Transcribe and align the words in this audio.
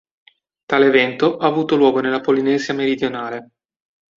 Tale 0.67 0.87
evento 0.87 1.37
ha 1.37 1.45
avuto 1.45 1.75
luogo 1.77 1.99
nella 1.99 2.21
Polinesia 2.21 2.73
meridionale. 2.73 3.49